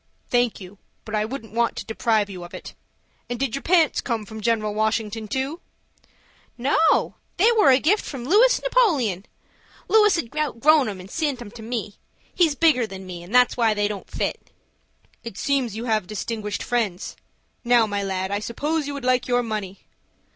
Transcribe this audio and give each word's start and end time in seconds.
"Thank 0.31 0.59
you, 0.59 0.79
but 1.05 1.13
I 1.13 1.25
wouldn't 1.25 1.53
want 1.53 1.75
to 1.75 1.85
deprive 1.85 2.27
you 2.27 2.43
of 2.43 2.55
it. 2.55 2.73
And 3.29 3.39
did 3.39 3.53
your 3.53 3.61
pants 3.61 4.01
come 4.01 4.25
from 4.25 4.41
General 4.41 4.73
Washington 4.73 5.27
too?" 5.27 5.61
"No, 6.57 7.13
they 7.37 7.51
was 7.51 7.75
a 7.75 7.79
gift 7.79 8.03
from 8.03 8.25
Lewis 8.25 8.59
Napoleon. 8.63 9.27
Lewis 9.87 10.15
had 10.15 10.35
outgrown 10.35 10.89
'em 10.89 10.99
and 10.99 11.11
sent 11.11 11.39
'em 11.39 11.51
to 11.51 11.61
me,—he's 11.61 12.55
bigger 12.55 12.87
than 12.87 13.05
me, 13.05 13.21
and 13.21 13.35
that's 13.35 13.55
why 13.55 13.75
they 13.75 13.87
don't 13.87 14.09
fit." 14.09 14.51
"It 15.23 15.37
seems 15.37 15.75
you 15.75 15.85
have 15.85 16.07
distinguished 16.07 16.63
friends. 16.63 17.15
Now, 17.63 17.85
my 17.85 18.01
lad, 18.01 18.31
I 18.31 18.39
suppose 18.39 18.87
you 18.87 18.95
would 18.95 19.05
like 19.05 19.27
your 19.27 19.43
money." 19.43 19.81